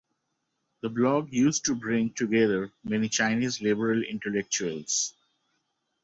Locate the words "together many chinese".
2.13-3.61